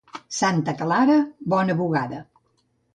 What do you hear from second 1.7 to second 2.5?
bugada.